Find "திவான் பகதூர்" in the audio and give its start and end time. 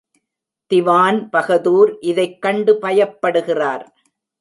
0.71-1.99